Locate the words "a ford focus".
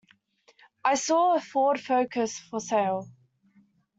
1.35-2.39